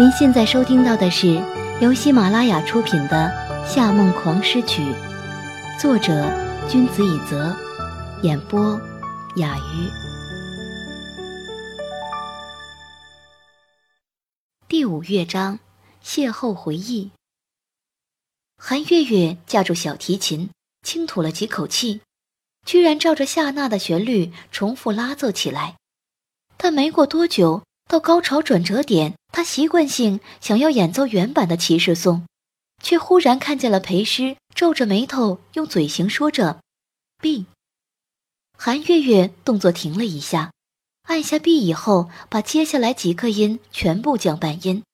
[0.00, 1.34] 您现在收听到的是
[1.82, 3.30] 由喜马拉雅出品的
[3.68, 4.80] 《夏梦狂诗曲》，
[5.78, 6.10] 作者
[6.66, 7.54] 君子以泽，
[8.22, 8.80] 演播
[9.36, 9.90] 雅鱼。
[14.66, 15.58] 第五乐章：
[16.02, 17.10] 邂逅回忆。
[18.56, 20.48] 韩月月架住小提琴，
[20.82, 22.00] 轻吐了几口气，
[22.64, 25.76] 居然照着夏娜的旋律重复拉奏起来。
[26.56, 27.62] 但没过多久。
[27.90, 32.24] 到高潮转折点，他习惯性想要演奏原版的骑士颂，
[32.80, 36.60] 却忽然看见了裴师皱着眉头用嘴型说着
[37.20, 37.46] “B”。
[38.56, 40.52] 韩月月动作停了一下，
[41.08, 44.84] 按下 B 以后，把接下来几个音全部降半音，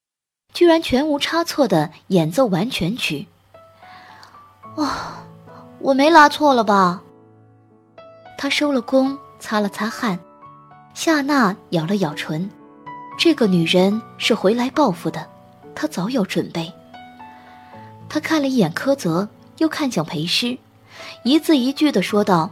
[0.55, 3.27] 居然全无差错的演奏完全曲。
[4.77, 5.23] 哇，
[5.81, 7.03] 我没拉错了吧？
[8.39, 10.19] 他收了弓，擦了擦汗，
[10.95, 12.51] 夏娜咬了咬唇。
[13.19, 15.27] 这个女人是回来报复的，
[15.75, 16.73] 她早有准备。
[18.09, 20.57] 他看了一眼柯泽，又看向裴师，
[21.25, 22.51] 一字一句的说道：“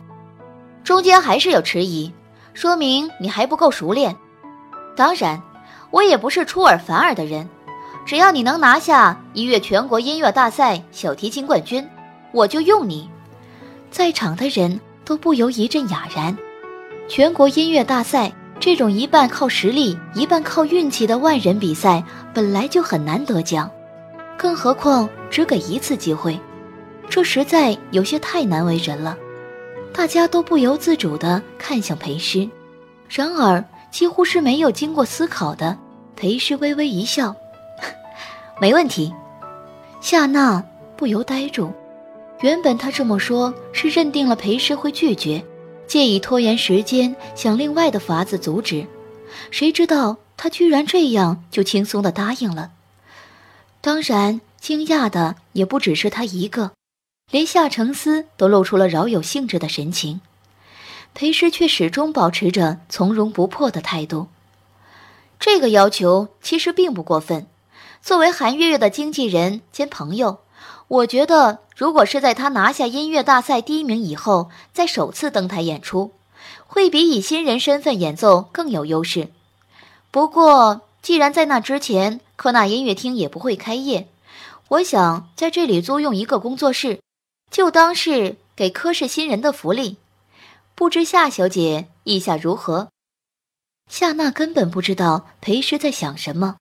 [0.83, 2.13] 中间还是有迟疑，
[2.55, 4.17] 说明你还不够熟练。
[4.97, 5.41] 当然，
[5.91, 7.49] 我也不是出尔反尔的人，
[8.05, 11.87] 只要你能拿下一月全国音乐大赛小提琴冠军，
[12.33, 13.09] 我就用你。”
[13.93, 16.37] 在场的人都不由一阵哑然。
[17.09, 18.33] 全国音乐大赛。
[18.61, 22.03] 这种一半靠实力、一半靠运气的万人比赛
[22.33, 23.71] 本来就很难得奖，
[24.39, 26.39] 更何况只给一次机会，
[27.11, 29.17] 这实在有些太难为人了。
[29.93, 32.49] 大家都不由自主地看向裴师，
[33.09, 35.77] 然而几乎是没有经过思考的，
[36.17, 37.35] 裴师微微一笑
[38.61, 39.13] ：“没问题。”
[40.01, 40.63] 夏娜
[40.97, 41.71] 不由呆住，
[42.41, 45.43] 原本他这么说，是认定了裴师会拒绝。
[45.87, 48.87] 借以拖延时间，想另外的法子阻止，
[49.51, 52.73] 谁知道他居然这样就轻松的答应了。
[53.81, 56.73] 当然，惊讶的也不只是他一个，
[57.31, 60.21] 连夏承思都露出了饶有兴致的神情。
[61.13, 64.29] 裴师却始终保持着从容不迫的态度。
[65.39, 67.47] 这个要求其实并不过分。
[68.03, 70.41] 作为韩月月的经纪人兼朋友，
[70.89, 71.64] 我觉得。
[71.75, 76.13] 如果是在他拿下音乐大赛第一名以后，再首次登台演出，
[76.67, 79.29] 会比以新人身份演奏更有优势。
[80.13, 84.09] 不过，既然在那之前科纳音乐厅也不会开业，
[84.69, 87.01] 我想在这里租用一个工作室，
[87.51, 89.97] 就当是给科室新人的福利。
[90.77, 92.89] 不知夏小姐意下如何？
[93.91, 96.57] 夏娜根本不知道裴师在想什么，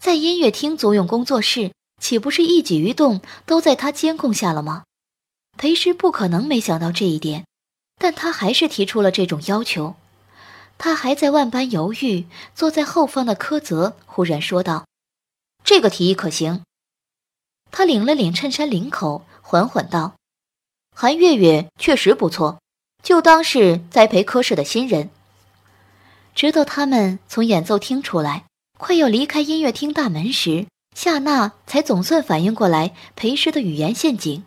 [0.00, 1.72] 在音乐厅租用工作室。
[2.00, 4.84] 岂不是一举一动都在他监控下了吗？
[5.56, 7.46] 裴师不可能没想到这一点，
[7.98, 9.96] 但他还是提出了这种要求。
[10.78, 14.84] 他还在万般犹豫，坐在后方的柯泽忽然说道
[15.64, 16.62] ：“这个提议可行。”
[17.72, 20.16] 他领了领衬衫领口，缓缓道
[20.94, 22.60] ：“韩月月确实不错，
[23.02, 25.08] 就当是栽培科室的新人。”
[26.36, 28.44] 直到他们从演奏厅出来，
[28.78, 30.66] 快要离开音乐厅大门时。
[30.96, 34.44] 夏娜才总算反应过来裴师的语言陷阱。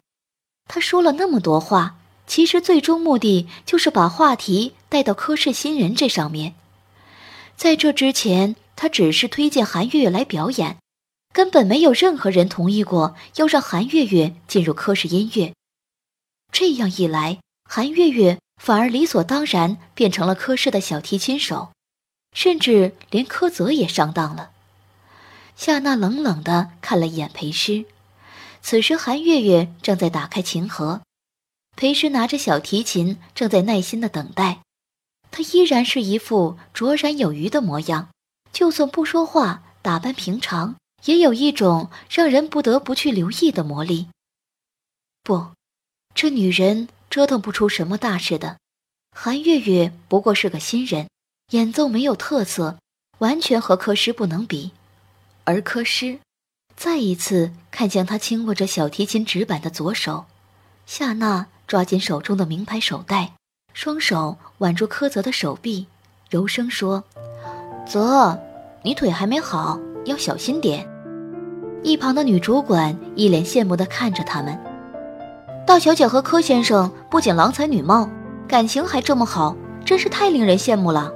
[0.67, 6.55] 他说了那么多话，其实最终目的就是把话题带到科室新人这上面。
[7.55, 10.77] 在这之前，他只是推荐韩月月来表演，
[11.31, 15.53] 根本没有任何人同意过要让韩月月进入科室音乐。
[16.51, 17.37] 这样一来，
[17.69, 21.73] 韩月月反而理所当然变成了科室的小提琴手，
[22.35, 24.49] 甚至连柯泽也上当了。
[25.59, 27.83] 夏娜冷冷地看了一眼裴师，
[28.61, 31.01] 此时韩月月正在打开琴盒，
[31.75, 34.59] 裴师拿着小提琴正在耐心地等待，
[35.31, 38.07] 他依然是一副卓然有余的模样，
[38.53, 44.07] 就算不说话，打扮平常，也有一种让人不得不去留意的魔力。
[45.23, 45.47] 不，
[46.15, 48.55] 这女人折腾不出什么大事的。
[49.11, 51.09] 韩月月不过是个新人，
[51.51, 52.79] 演奏没有特色，
[53.17, 54.71] 完全和柯师不能比。
[55.49, 56.19] 儿科师
[56.75, 60.25] 再一次看向他轻握着小提琴指板的左手，
[60.85, 63.33] 夏娜抓紧手中的名牌手袋，
[63.73, 65.87] 双手挽住柯泽的手臂，
[66.29, 67.03] 柔声说
[67.85, 68.39] ：“泽，
[68.83, 70.87] 你腿还没好，要小心点。”
[71.81, 74.57] 一旁的女主管一脸羡慕地看着他们。
[75.65, 78.09] 大小姐和柯先生不仅郎才女貌，
[78.47, 81.11] 感情还这么好，真是太令人羡慕了。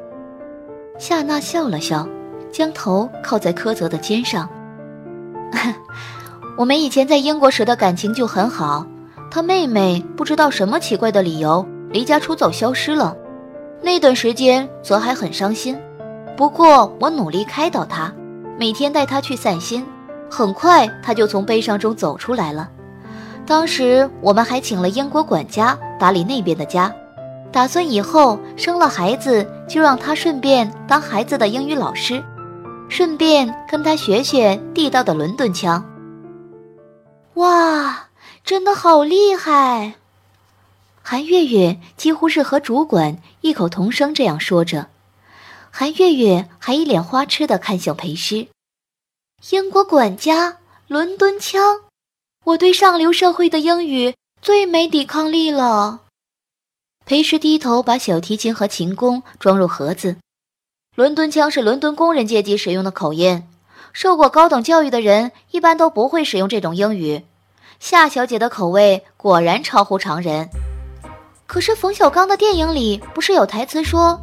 [0.98, 2.08] 夏娜笑了笑。
[2.54, 4.48] 将头靠在柯泽的肩上。
[6.56, 8.86] 我们以前在英国时的感情就很好，
[9.30, 13.18] 他妹妹不知道什么奇怪的理由离家出走消失了，
[13.82, 15.78] 那段时间泽还很伤心。
[16.38, 18.14] 不过我努力开导他，
[18.58, 19.86] 每天带他去散心。
[20.30, 22.70] 很快，他就从悲伤中走出来了。
[23.46, 26.92] 当时我们还请了英国管家打理那边的家，
[27.52, 32.24] 打算以后生了孩子就让他顺便当孩子的英语老师，
[32.90, 35.84] 顺便跟他学学地道的伦敦腔。
[37.36, 38.10] 哇，
[38.44, 39.96] 真的好厉害！
[41.02, 44.90] 韩月月几乎是和主管异口同声这样说着，
[45.72, 48.48] 韩月月还一脸花痴的看向裴师，
[49.50, 51.82] 英国管家，伦敦腔。
[52.46, 56.02] 我对上流社会的英语最没抵抗力了。
[57.06, 60.18] 裴师低头把小提琴和琴弓装入盒子。
[60.96, 63.44] 伦敦腔是伦敦工人阶级使用的口音，
[63.94, 67.26] 受过高等教育的人一般都不会使用这种英语。
[67.80, 70.48] 夏小姐的口味果然超乎常人。
[71.48, 74.22] 可是冯小刚的电影里不是有台词说，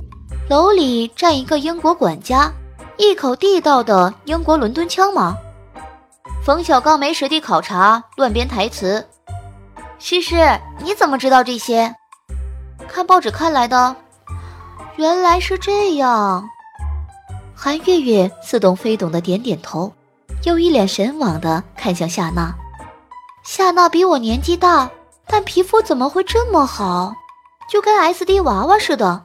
[0.48, 2.52] 楼里站一个英国管家，
[2.96, 5.36] 一口地道的英国伦敦腔吗？
[6.44, 9.04] 冯小刚没实地考察，乱编台词。
[9.98, 10.36] 西施，
[10.84, 11.92] 你怎么知道这些？
[12.86, 13.96] 看报纸看来的。
[14.96, 16.48] 原来是这样。
[17.62, 19.92] 韩月月似懂非懂的点点头，
[20.44, 22.54] 又一脸神往的看向夏娜。
[23.44, 24.90] 夏娜比我年纪大，
[25.26, 27.12] 但皮肤怎么会这么好？
[27.70, 29.22] 就跟 S D 娃娃似的。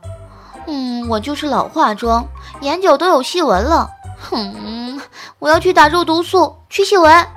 [0.67, 2.27] 嗯，我就是老化妆，
[2.59, 3.89] 眼角都有细纹了。
[4.19, 4.99] 哼，
[5.39, 7.27] 我要去打肉毒素，去细纹。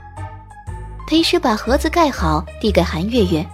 [1.07, 3.47] 裴师把盒子盖好，递给韩月月。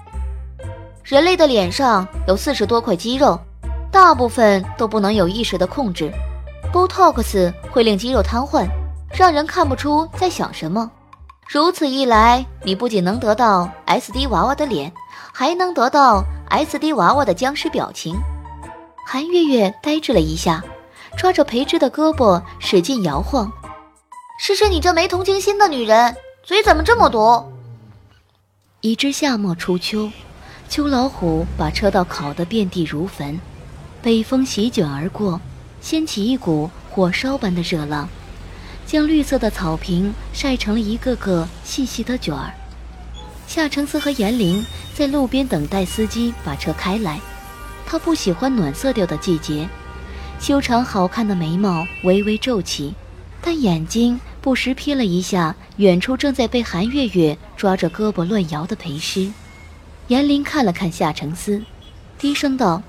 [1.02, 3.38] 人类的脸上有四十多块肌肉，
[3.90, 6.10] 大部分都不能有意识的控制。
[6.74, 8.68] Botox 会令肌肉瘫痪，
[9.12, 10.90] 让人看不出在想什么。
[11.46, 14.92] 如此一来，你不仅能得到 SD 娃娃的脸，
[15.32, 18.16] 还能得到 SD 娃娃的僵尸表情。
[19.06, 20.64] 韩月月呆滞了一下。
[21.16, 23.48] 抓着裴之的胳膊使劲摇晃，
[24.40, 27.52] 试试你这没同情心的女人，嘴怎么这么毒？
[28.80, 30.10] 已知夏末初秋，
[30.68, 33.38] 秋老虎把车道烤得遍地如焚，
[34.02, 35.40] 北风席卷而过，
[35.84, 38.08] 掀起一股火烧般的热浪，
[38.86, 42.54] 将绿色的草坪晒成了一个个细细的卷儿。
[43.46, 44.64] 夏承思和严玲
[44.94, 47.20] 在路边等待司机把车开来，
[47.84, 49.68] 他不喜欢暖色调的季节。
[50.40, 52.94] 修长好看的眉毛微微皱起，
[53.42, 59.30] 但眼睛不时瞥了一下远处正在被韩月月抓着胳膊乱摇的裴诗。
[60.08, 61.62] 严林看了看夏承思，
[62.18, 62.82] 低声道：“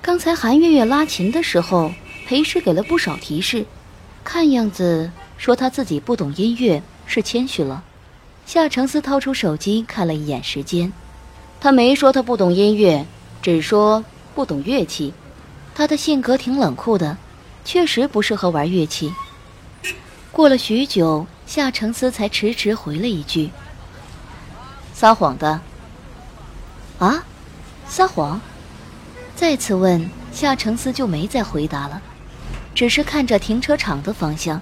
[0.00, 1.92] 刚才韩月月拉琴的时候，
[2.26, 3.66] 裴诗给了不少提示，
[4.24, 7.84] 看样子说他自己不懂音乐是谦虚了。”
[8.44, 10.92] 夏承思掏出手机看了一眼时间，
[11.60, 13.06] 他没说他不懂音乐，
[13.40, 14.04] 只说
[14.34, 15.14] 不懂乐器。
[15.74, 17.16] 他的性格挺冷酷的，
[17.64, 19.12] 确实不适合玩乐器。
[20.32, 23.50] 过了许久，夏承思才迟迟回了一句
[24.92, 25.60] ：“撒谎的。”
[26.98, 27.24] 啊，
[27.86, 28.40] 撒谎？
[29.36, 32.02] 再次问，夏承思就没再回答了，
[32.74, 34.60] 只是看着停车场的方向。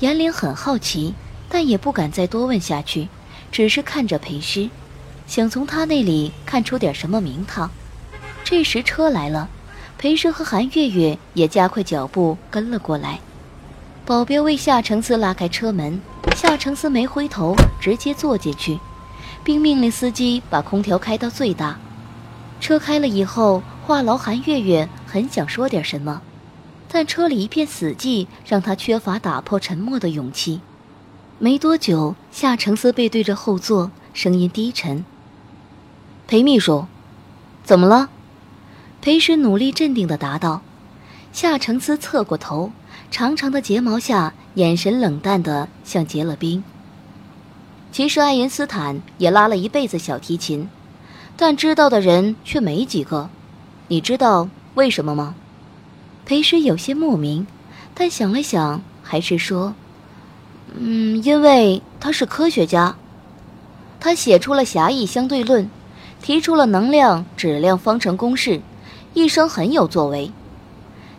[0.00, 1.14] 严玲很好奇，
[1.48, 3.08] 但也不敢再多问下去，
[3.50, 4.68] 只是看着裴师，
[5.26, 7.70] 想从他那里看出点什么名堂。
[8.44, 9.48] 这时车来了。
[9.98, 13.18] 裴师和韩月月也加快脚步跟了过来，
[14.04, 15.98] 保镖为夏承思拉开车门，
[16.36, 18.78] 夏承思没回头，直接坐进去，
[19.42, 21.78] 并命令司机把空调开到最大。
[22.60, 26.20] 车开了以后，话痨韩月月很想说点什么，
[26.88, 30.60] 但车里一片死寂，让他缺乏打破沉默的勇气。
[31.38, 35.04] 没多久，夏承思背对着后座，声音低沉
[36.26, 36.86] ：“裴秘书，
[37.64, 38.08] 怎么了？”
[39.02, 40.62] 裴时努力镇定地答道
[41.32, 42.72] ：“夏承思侧过头，
[43.10, 46.64] 长长的睫毛下，眼神冷淡的像结了冰。
[47.92, 50.68] 其实爱因斯坦也拉了一辈子小提琴，
[51.36, 53.28] 但知道的人却没几个。
[53.88, 55.34] 你知道为什么吗？”
[56.26, 57.46] 裴时有些莫名，
[57.94, 59.74] 但想了想，还是说
[60.76, 62.96] ：“嗯，因为他是科学家，
[64.00, 65.70] 他写出了狭义相对论，
[66.20, 68.60] 提出了能量质量方程公式。”
[69.14, 70.30] 一生很有作为，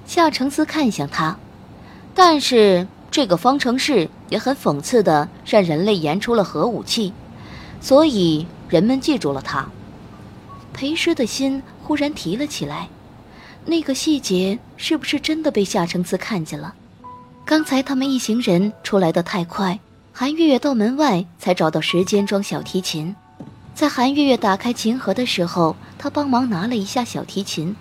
[0.06, 1.40] 夏承思看向他，
[2.14, 7.12] 但是这个方程式也很讽刺的让人类研出了核武器，
[7.82, 9.68] 所以人们记住了他。
[10.74, 12.90] 裴师的心忽然提了起来，
[13.66, 16.74] 那个细节是不是真的被夏承思看见了？
[17.44, 19.80] 刚才他们一行人出来的太快，
[20.14, 23.16] 韩月月到门外才找到时间装小提琴，
[23.74, 27.76] 在韩月月打开琴盒的时候，他帮忙拿了一下小提琴。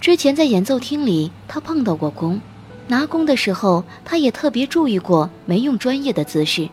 [0.00, 2.40] 之前在演奏厅里，他碰到过弓，
[2.88, 6.68] 拿弓的时候，他也特别注意过没用专业的姿势。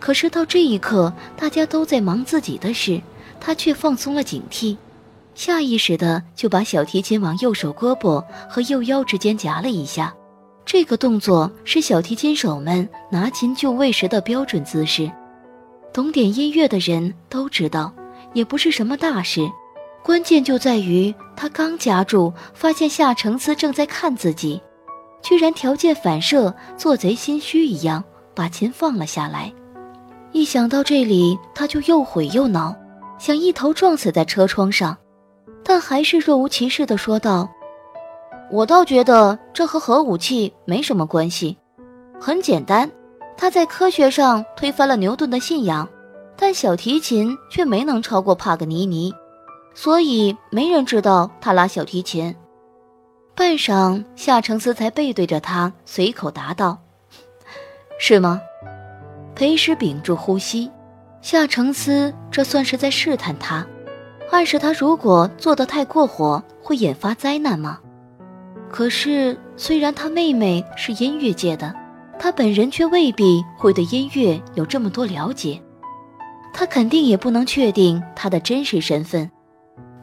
[0.00, 3.02] 可是到这一刻，大家都在忙自己的事，
[3.40, 4.76] 他却放松了警惕，
[5.38, 10.12] 下意识的就把小提琴往右手胳膊和右腰之间夹了一下。
[10.66, 15.08] 这个动作是小提琴手们拿琴就位时的标准姿势。
[15.92, 17.94] 懂点音乐的人都知道，
[18.32, 19.48] 也不是什么大事。
[20.02, 24.60] 关键就在于他刚夹住，发现夏承思正在看自己。
[25.22, 28.02] 居然条件反射，做贼心虚一样
[28.34, 29.52] 把琴放了下来。
[30.32, 32.74] 一想到这里，他就又悔又恼，
[33.20, 34.98] 想一头撞死在车窗上，
[35.68, 37.46] 但还是若无其事地说道
[38.50, 41.58] ：“我倒觉得这和核武器没什么关系。
[42.18, 42.90] 很简单，
[43.36, 45.86] 他在科学上推翻了牛顿的信仰，
[46.38, 49.12] 但小提琴却没能超过帕格尼尼，
[49.74, 52.34] 所以没人知道他拉小提琴。”
[53.36, 56.78] 半晌，夏承思才背对着他，随口答道
[58.00, 58.40] ：“是吗？”
[59.36, 60.70] 裴师屏住呼吸。
[61.20, 63.66] 夏承思这算是在试探他，
[64.30, 67.78] 暗示他如果做得太过火，会引发灾难吗？
[68.70, 71.74] 可是，虽然他妹妹是音乐界的，
[72.18, 75.60] 他本人却未必会对音乐有这么多了解。
[76.52, 79.28] 他肯定也不能确定他的真实身份。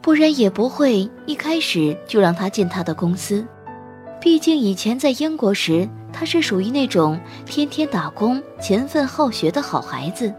[0.02, 3.44] 不然也不会一开始就让他进他的公司。
[4.20, 10.32] 毕竟以前在英国时，他是属于那种天天打工、勤奋好学的好孩子，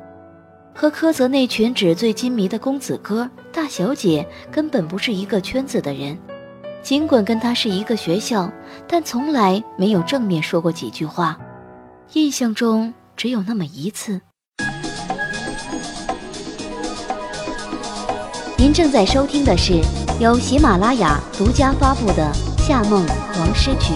[0.79, 6.15] 和柯泽那群纸醉金迷的公子哥、大小姐根本不是一个圈子的人。
[6.83, 8.47] 尽管跟他是一个学校，
[8.87, 11.35] 但从来没有正面说过几句话，
[12.13, 14.21] 印象中只有那么一次。
[18.55, 19.81] 您正在收听的是
[20.21, 22.31] 由喜马拉雅独家发布的
[22.61, 23.03] 《夏梦
[23.33, 23.93] 黄诗曲》。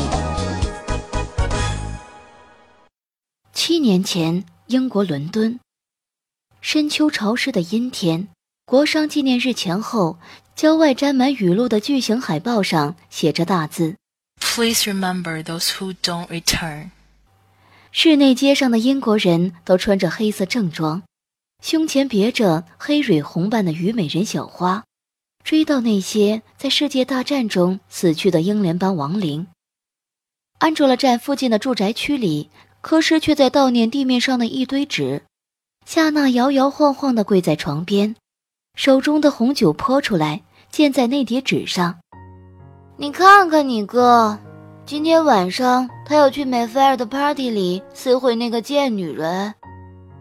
[3.54, 5.60] 七年前，英国伦敦，
[6.62, 8.28] 深秋潮湿的阴天，
[8.66, 10.20] 国殇纪念日前后，
[10.56, 13.96] 郊外沾满雨露的巨型海报上写着大字
[14.40, 16.92] ：“Please remember those who don't return。”
[17.92, 21.02] 室内街上的英国人都穿着黑色正装。
[21.64, 24.84] 胸前别着黑蕊红瓣的虞美人小花，
[25.44, 29.48] 追悼那些在世界大战中死去的英联邦亡灵。
[30.60, 32.50] 安卓拉站附近的住宅区里，
[32.82, 35.24] 科什却在悼念地面上的一堆纸。
[35.86, 38.16] 夏娜摇摇晃晃地跪在床边，
[38.76, 41.98] 手中的红酒泼出来，溅在那叠纸上。
[42.98, 44.38] 你看看你哥，
[44.86, 49.54] 今天晚上他要去美菲尔的 party 里撕毁那个贱女人。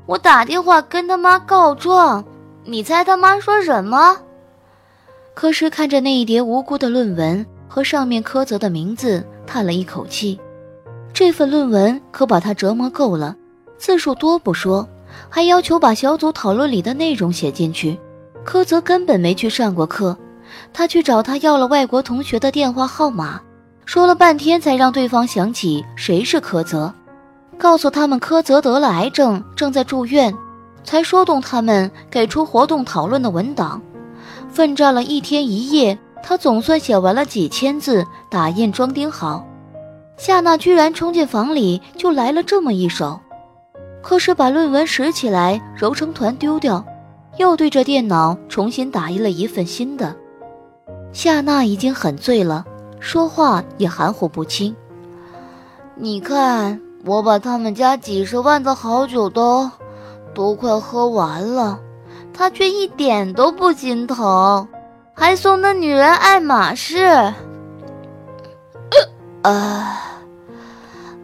[0.07, 2.25] 我打电话跟他妈告状，
[2.65, 4.17] 你猜他妈说什么？
[5.35, 10.41] 柯石看着那一叠无辜的论文和上面苛责的名字，叹了一口气。
[11.13, 13.37] 这份论文可把他折磨够了，
[13.79, 14.89] 字数多不说，
[15.29, 17.99] 还要求把小组讨论里的内容写进去。
[18.45, 20.17] 柯泽根本没去上过课，
[20.73, 23.41] 他去找他要了外国同学的电话号码，
[23.85, 26.93] 说了半天才让对方想起谁是柯泽。
[27.59, 30.35] 告诉他们柯泽得了癌症，正在住院，
[30.83, 33.83] 才说动他们给出活动讨论的文档。
[34.49, 39.47] 奋战了一天一夜，他总算写完了几千字，打印装订好。
[40.17, 43.21] 夏娜居然冲进房里，就来了这么一手。
[44.03, 46.85] 可是把论文拾起来，揉成团丢掉，
[47.37, 50.15] 又对着电脑重新打印了一份新的。
[51.13, 52.65] 夏娜已经很醉了，
[52.99, 54.75] 说话也含糊不清。
[55.95, 56.81] 你看。
[57.07, 59.71] 我把他们家几十万的好酒都
[60.35, 61.81] 都快喝完了，
[62.31, 64.69] 他却一点都不心疼，
[65.15, 66.99] 还送那女人爱马仕。
[69.41, 69.97] 呃，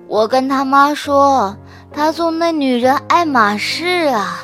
[0.09, 1.55] 我跟他妈说，
[1.97, 4.39] 他送那女人爱马仕啊，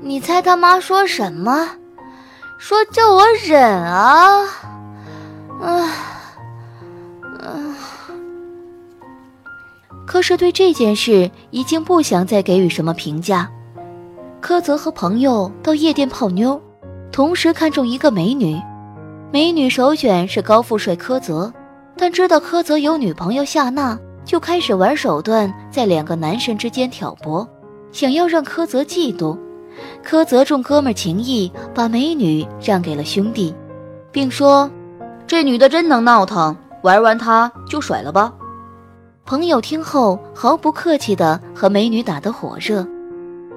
[0.00, 1.68] 你猜他妈说什么？
[2.58, 4.44] 说叫我忍啊，
[5.60, 5.66] 啊
[7.40, 7.76] 啊。
[10.06, 13.50] 可是对这件事已经不想再给予什么评价。
[14.40, 16.60] 柯泽和朋友到夜店泡妞，
[17.10, 18.56] 同时看中一个美女，
[19.32, 21.52] 美女首选是高富帅柯泽，
[21.96, 23.98] 但知道柯泽有女朋友夏娜，
[24.30, 27.44] 就开始玩手段，在两个男神之间挑拨，
[27.90, 29.36] 想要让柯泽嫉妒。
[30.04, 33.52] 柯泽重哥们情义，把美女让给了兄弟，
[34.12, 34.70] 并说
[35.26, 38.32] ：“这女的真能闹腾，玩完她就甩了吧。”
[39.26, 42.86] 朋友听后毫不客气地和美女打得火热。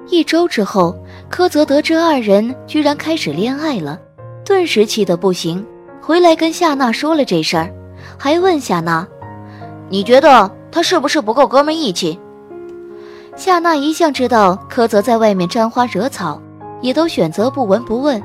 [0.08, 0.92] 一周之后，
[1.30, 3.96] 柯泽得知二人居然开始恋爱了，
[4.44, 5.64] 顿时气得不行，
[6.02, 7.72] 回来跟夏娜说了这事儿，
[8.18, 9.06] 还问夏娜
[9.88, 12.18] ：“你觉得他是不是不够哥们义气？
[13.36, 16.42] 夏娜一向知道柯泽在外面沾花惹草，
[16.80, 18.20] 也都选择不闻不问。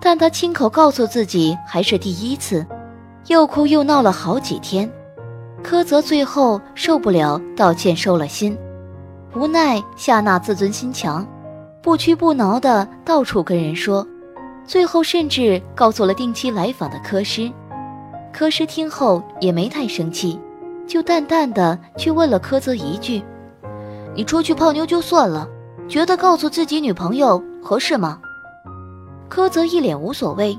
[0.00, 2.66] 但他亲口告诉自己还是第一次，
[3.28, 4.90] 又哭又闹了好几天。
[5.62, 8.58] 柯泽最后受不了，道歉收了心。
[9.36, 11.24] 无奈夏娜自尊心强，
[11.80, 14.04] 不屈不挠的到处跟人说，
[14.64, 17.48] 最后甚至告诉了定期来访的柯师。
[18.32, 20.36] 柯师听后也没太生气，
[20.86, 23.22] 就淡淡的去问了柯泽一句
[24.14, 25.48] ：“你出去泡妞就算了，
[25.88, 28.20] 觉得告诉自己女朋友合适吗？”
[29.28, 30.56] 柯泽一脸无所谓：“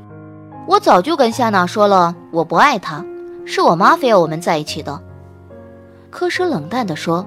[0.67, 3.03] 我早就跟夏娜说了，我不爱她。”
[3.49, 5.01] 是我妈非要我们在一起的。
[6.09, 7.25] 柯师冷淡的说：“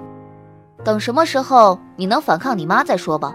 [0.85, 3.35] 等什么时候你能反抗你妈再说吧。”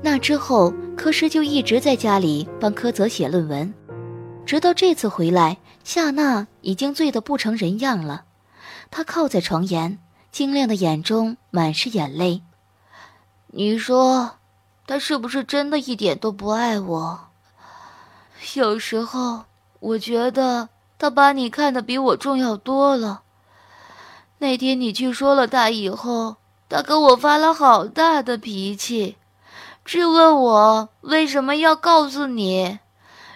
[0.00, 3.72] 那之后，柯师就一直在家里帮柯泽写论文，
[4.46, 8.23] 直到这次回来，夏娜已经醉得不成人样了。
[8.96, 9.98] 他靠在床沿，
[10.30, 12.44] 晶亮的眼中满是眼泪。
[13.48, 14.36] 你说，
[14.86, 17.28] 他是不是真的一点都不爱我？
[18.54, 19.46] 有时候，
[19.80, 20.68] 我觉得。
[20.96, 23.22] 他把你看得比我重要多了。
[24.38, 26.36] 那天你去说了他以后，
[26.68, 29.16] 他跟我发了好大的脾气，
[29.84, 32.78] 质问我为什么要告诉你，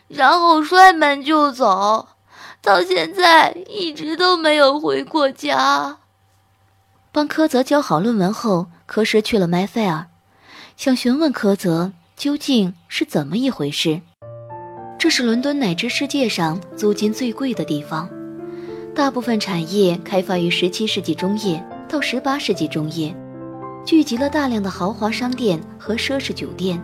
[0.07, 2.11] 然后摔门就走，
[2.63, 5.99] 到现在一直都没有回过家。
[7.13, 10.07] 帮柯泽交好论文后，柯石去了麦菲尔，
[10.77, 14.03] 想询问柯泽究竟是怎么一回事。
[14.99, 18.09] 这是伦敦乃至世界上租金最贵的地方，
[18.95, 23.15] 大部分产业开发于17世纪中叶到18世纪中叶，
[23.85, 26.83] 聚集了大量的豪华商店和奢侈酒店。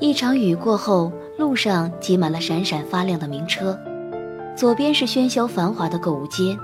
[0.00, 3.78] 一场雨过后，路上挤满了闪闪发亮的名车，
[4.60, 6.54] 左边是喧嚣繁华的购物街，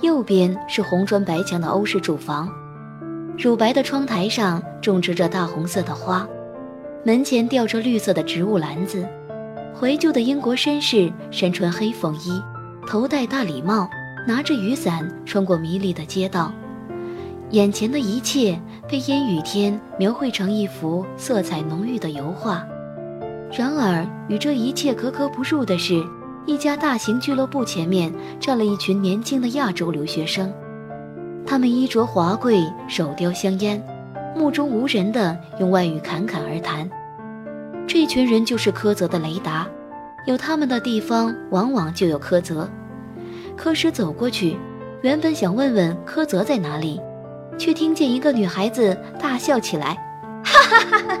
[0.00, 2.50] 右边是红砖白墙的欧式住房，
[3.38, 6.26] 乳白的窗台上种植着大红色的花，
[7.04, 9.06] 门前吊着绿色的植物篮子。
[9.78, 12.42] 怀旧的英国绅士身穿黑风衣，
[12.84, 13.88] 头戴大礼帽，
[14.26, 16.52] 拿着雨伞穿过迷离的街道。
[17.50, 22.66] 眼前的一切被阴雨天描绘成一幅色彩浓郁的油画。
[23.56, 26.04] 然而，与这一切格格不入的是，
[26.46, 30.52] 一家大型俱乐部前面站了一群年轻的亚洲留学生。
[31.44, 33.82] 他们衣着华贵，手叼香烟，
[34.34, 36.88] 目中无人地用外语侃侃而谈。
[37.86, 39.66] 这群人就是柯泽的雷达，
[40.24, 42.68] 有他们的地方，往往就有柯泽。
[43.56, 44.56] 柯什走过去，
[45.02, 47.00] 原本想问问柯泽在哪里，
[47.58, 49.96] 却听见一个女孩子大笑起来
[50.44, 51.20] ：“哈哈哈哈！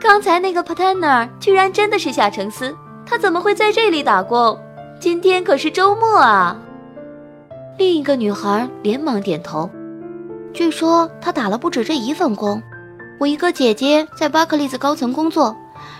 [0.00, 4.58] 刚才那个 partner 居然真的是夏承思，他怎么会在这里打工？
[5.00, 6.56] 今天可是周末啊！”
[7.78, 9.68] 另一个女孩连忙点头
[10.52, 12.62] ：“据说他打了不止这一份工。”
[13.18, 15.56] 我一个姐姐在巴克利斯高层工作，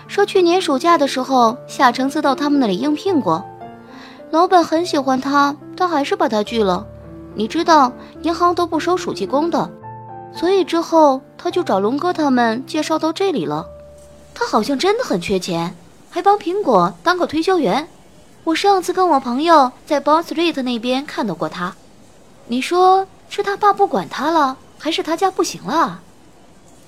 [0.07, 3.43] 说去年暑假的时候夏承思到他们那里应聘过，
[4.29, 6.85] 老板很喜欢他，但还是把他拒了。
[7.33, 9.69] 你知道银行都不收暑期工的，
[10.33, 13.65] 所以之后他就找龙哥他们介绍到这里了。
[14.35, 15.73] 他好像真的很缺钱，
[16.13, 17.87] 还帮苹果当过推销员。
[18.43, 21.75] 我上次跟我朋友在 Bond Street 那边看到过他。
[22.45, 26.01] 你说是他爸不管他了，还是他家不行了？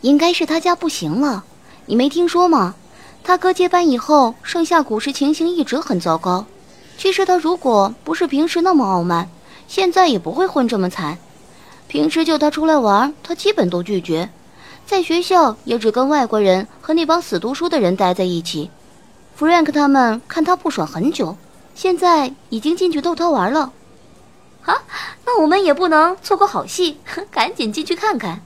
[0.02, 1.44] 应该是他家不行了，
[1.88, 2.76] 你没听说吗？
[3.24, 6.46] 他哥接班以后，盛夏股市情形一直很糟糕。
[6.96, 9.28] 其实他如果不是平时那么傲慢，
[9.68, 11.18] 现在也不会混这么惨。
[11.88, 14.30] 平时叫他出来玩，他基本都拒绝。
[14.86, 18.70] 在学校也只跟外国人和那帮死读书的人待在一起。
[19.38, 21.38] Frank 他们看他不爽很久，
[21.76, 23.74] 现在已经进去逗他玩了。
[24.64, 24.84] 啊，
[25.26, 26.98] 那我们也不能错过好戏，
[27.30, 28.42] 赶紧进去看看。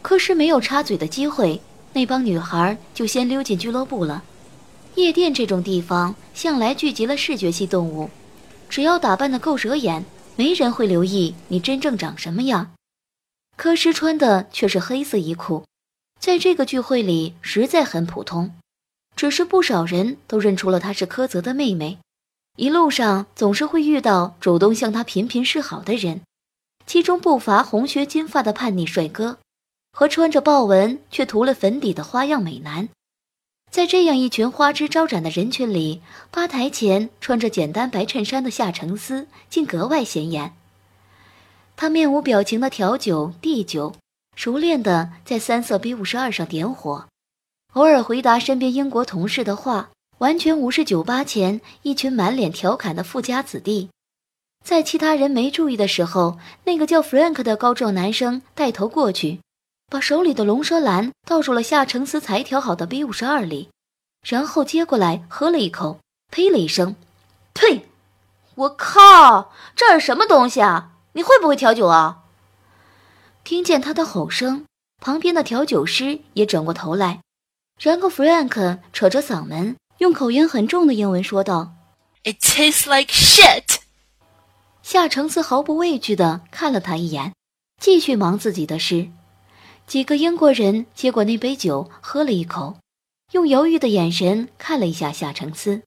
[0.00, 1.60] 可是没有插嘴的机会，
[1.92, 4.22] 那帮女孩就先溜进俱乐部了。
[4.94, 8.10] 夜店这种地方向来聚集了视觉系动物，
[8.68, 10.04] 只要打扮得够惹眼，
[10.36, 12.70] 没人会留意你真正长什么样。
[13.56, 15.64] 柯诗穿的却是黑色衣裤，
[16.20, 18.52] 在这个聚会里实在很普通，
[19.16, 21.98] 只是不少人都认出了她是柯泽的妹妹。
[22.56, 26.20] 一路上总是会遇到主动向她频频示好的人，
[26.86, 29.38] 其中不乏红学金发的叛逆帅哥。
[29.96, 32.88] 和穿着豹纹却涂了粉底的花样美男，
[33.70, 40.56] 在这样一群花枝招展的人群里，吧台前穿着简单白衬衫的夏承思竟格外显眼。
[41.76, 43.94] 他面无表情的调酒递酒，
[44.34, 47.06] 熟练的在三色 B 五十二上点火，
[47.74, 53.90] 偶尔回答身边英国同事的话，完全无视酒吧前一群满脸调侃的富家子弟。
[54.64, 59.40] 在其他人没注意的时候，那个叫 Frank 的高壮男生带头过去，
[59.90, 63.70] 把手里的龙舌兰倒入了夏承思才调好的 B 五十二里，
[64.24, 65.98] 然后接过来喝了一口，
[66.30, 66.94] 呸了一声
[67.54, 67.88] ：“呸！
[68.54, 70.92] 我靠，这是什么东西啊？
[71.14, 72.22] 你会不会调酒啊？”
[73.42, 74.64] 听见他的吼声，
[75.02, 77.20] 旁边的调酒师也转过头来，
[77.80, 81.74] 然后 Frank 扯着嗓门，用口音很重的英文说道
[82.22, 83.78] ：“It tastes like shit。”
[84.82, 87.32] 夏承思毫不畏惧地看了他一眼，
[87.80, 89.08] 继续忙自己的事。
[89.86, 92.76] 几个英国人接过那杯酒，喝了一口，
[93.32, 95.82] 用犹豫的眼神看了一下夏承思。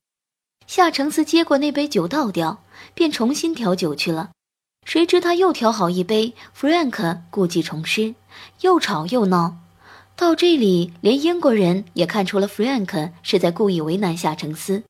[0.66, 2.62] 夏承思接过那杯酒，倒掉，
[2.94, 4.30] 便重新调酒去了。
[4.84, 8.14] 谁知他又调好一杯，Frank 故技重施，
[8.60, 9.56] 又吵又闹。
[10.18, 14.82] 到这里，连英国人也看出了 Frank 是在故意为难夏承思。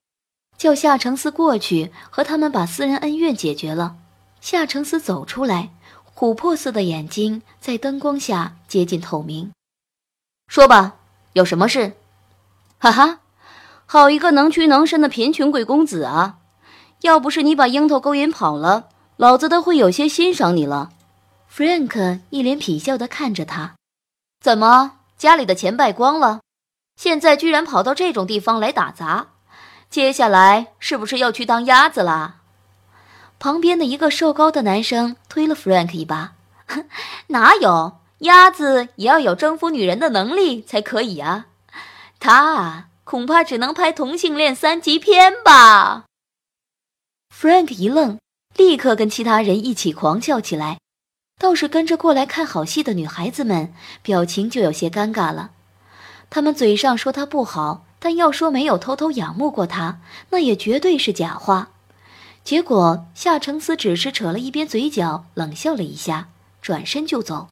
[0.57, 3.97] 叫夏承思过去和他们把私人恩怨解决了。
[4.41, 5.69] 夏承思走出来，
[6.15, 9.53] 琥珀似的眼睛在灯光下接近透明。
[10.47, 10.97] 说吧，
[11.35, 11.93] 有什么事？
[12.79, 13.21] 哈哈，
[13.85, 16.39] 好一个能屈能伸的贫穷贵公子啊！
[17.03, 18.89] 要不是你把樱桃勾引跑了，
[19.19, 20.89] 老子都会有些欣赏你了。
[21.55, 23.75] Frank 一脸痞笑地看着他。
[24.41, 26.41] 怎么，家里的钱败光了？
[26.97, 29.27] 现在居然跑到这种地方来打杂？
[29.91, 32.37] 接下来是不是要去当鸭子啦？
[33.41, 36.35] 旁边的一个瘦高的男生推了 Frank 一把
[37.29, 41.47] ：“哪有鸭子也要有征服女人的能力才可以啊？
[42.21, 46.05] 他啊，恐怕只能拍同性恋三级片吧。
[47.35, 48.19] ”Frank 一愣，
[48.57, 50.79] 立刻跟其他人一起狂笑起来。
[51.39, 53.73] 倒是跟着过来看好戏的女孩子们，
[54.03, 55.53] 表情就有些尴尬了。
[56.29, 57.85] 他们嘴上说他不好。
[58.01, 59.99] 但要说没有偷偷仰慕过他，
[60.31, 61.71] 那也绝对是假话。
[62.45, 66.29] 结果夏承思只是扯了一边嘴角，冷笑了一下，
[66.63, 67.49] 转身就走。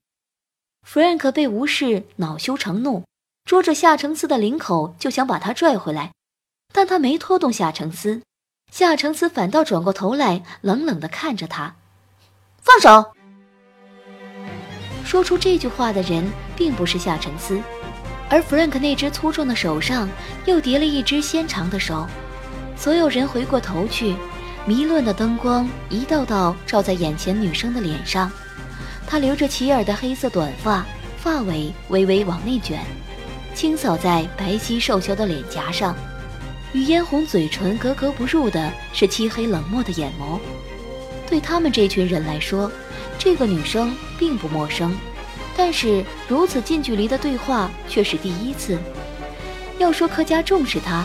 [0.88, 3.03] Frank 被无视，恼羞成怒，
[3.44, 6.12] 捉着夏承思的领口就想把他拽回来，
[6.72, 8.22] 但他没拖动夏承思，
[8.70, 11.75] 夏承思反倒转过头来，冷冷地看着他，
[12.62, 13.15] 放手。
[15.06, 17.60] 说出这句话的人并不是夏承思。
[18.28, 20.08] 而 Frank 那只粗壮的手上
[20.46, 22.08] 又叠了一只纤长的手，
[22.76, 24.16] 所有人回过头去，
[24.66, 28.28] 迷乱的灯光一道道照在眼前女生的脸上。
[29.06, 30.84] 她留着齐耳的黑色短发，
[31.18, 32.80] 发尾微微往内卷，
[33.54, 35.94] 清扫在白皙瘦削的脸颊上，
[36.72, 40.40] 与嫣红嘴唇格格不入的是漆黑冷漠的眼眸。
[41.30, 42.68] 对他们这群人来说，
[43.18, 44.96] 这个女生并不陌生。
[45.57, 48.79] 但是如此近距离的对话却是第一次。
[49.79, 51.05] 要说柯家重视她，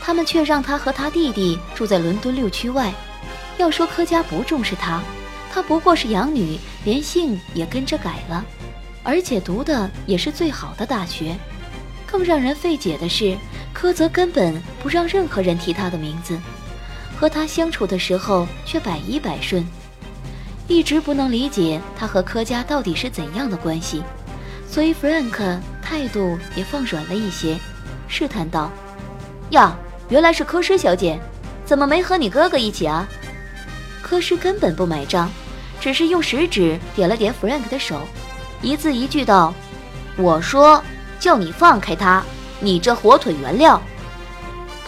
[0.00, 2.92] 他们却让她和她弟弟住在伦敦六区外；
[3.58, 5.00] 要说柯家不重视她，
[5.52, 8.44] 她不过是养女，连姓也跟着改了，
[9.04, 11.36] 而且读的也是最好的大学。
[12.06, 13.36] 更让人费解的是，
[13.72, 16.38] 柯泽根本不让任何人提他的名字，
[17.16, 19.64] 和他相处的时候却百依百顺。
[20.72, 24.02] 一直不能理解他和柯家到底是怎样的关系，
[24.66, 27.58] 所以 Frank 态度也放软了一些，
[28.08, 28.70] 试探道
[29.50, 29.76] ：“呀，
[30.08, 31.20] 原来是柯诗小姐，
[31.66, 33.06] 怎么没和你哥哥一起啊？”
[34.00, 35.30] 柯诗根本不买账，
[35.78, 38.00] 只是用食指点了点 Frank 的手，
[38.62, 39.52] 一字一句道
[40.16, 40.82] ：“我说
[41.20, 42.24] 叫你放开他，
[42.60, 43.80] 你这火腿原料。”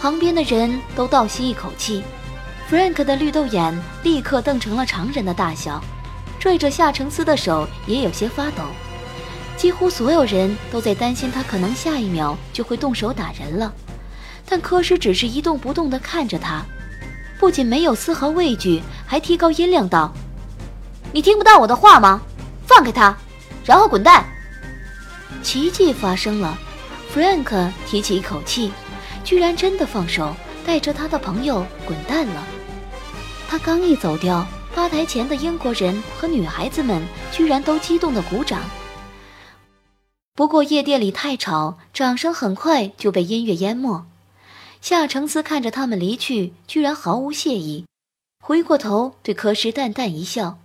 [0.01, 2.03] 旁边的人都倒吸一口气。
[2.69, 5.79] Frank 的绿豆眼立刻瞪成了常人的大小，
[6.39, 8.63] 拽着夏承思的手也有些发抖。
[9.55, 13.71] 几乎所有人都在担心他可能下一秒就会动手打人了，
[14.49, 16.65] 但柯诗只是一动不动地看着他，
[17.39, 20.11] 不仅没有丝毫畏惧，还提高音量道
[21.13, 22.19] ：“你听不到我的话吗？
[22.65, 23.15] 放开他，
[23.63, 24.25] 然后滚蛋！”
[25.43, 26.57] 奇迹发生了
[27.13, 28.71] ，Frank 提起一口气，
[29.23, 30.35] 居然真的放手。
[30.65, 32.43] 带着他的朋友滚蛋了。
[33.55, 38.61] 他刚一走掉，吧台前的英国人和女孩子们居然都激动地鼓掌。
[40.33, 44.05] 不过夜店里太吵，掌声很快就被音乐淹没。
[44.81, 47.85] 夏承思看着他们离去，居然毫无谢意，
[48.43, 50.57] 回过头对柯诗淡淡一笑：“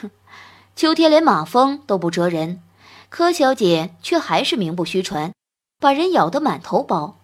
[0.00, 0.10] 哼，
[0.74, 2.62] 秋天连马蜂都不蛰人，
[3.10, 5.34] 柯小姐却还是名不虚传，
[5.78, 7.18] 把人咬得满头包。”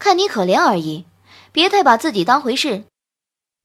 [0.00, 1.04] 看你可怜而已，
[1.52, 2.84] 别太把自己当回事。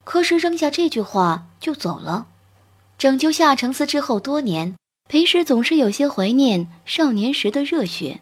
[0.04, 2.26] 柯石扔下这句话就走了。
[2.96, 4.76] 拯救夏承思之后多年，
[5.08, 8.20] 裴时总是有些怀念少年时的热血。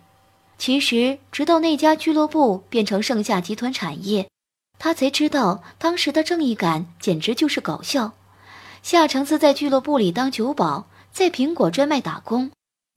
[0.59, 4.29] 其实，直到那家俱乐部变成盛夏集团产业，
[4.79, 8.13] 他才知道当时的正义感简直就是搞笑。
[8.83, 12.51] 夏承思在俱乐部里当酒保，在苹果专卖打工，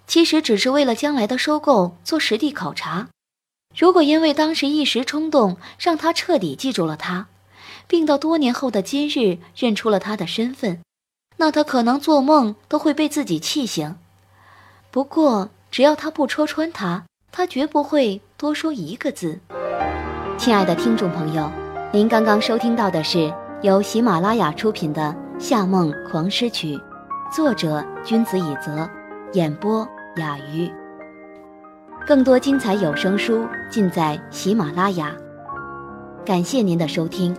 [0.08, 3.10] 其实只是为了将来的收购做实地考察。
[3.76, 7.28] 如果因为当时一时冲动，让他彻底记住了他，
[7.88, 10.82] 并到多年后的今日认出了他的身份，
[11.38, 13.96] 那他可能做梦都会被自己气醒。
[14.92, 19.40] 不过，只要他不戳穿他，他绝不会多说一个字。
[20.38, 21.52] 亲爱的听众朋友，
[21.92, 25.16] 您刚刚收听到的是由喜马拉雅出品的。
[25.38, 26.78] 《夏梦狂诗曲》，
[27.30, 28.90] 作者君子以泽，
[29.34, 30.72] 演播雅鱼。
[32.08, 35.14] 更多精彩有声书尽在喜马拉雅。
[36.26, 37.36] 感谢您的收听。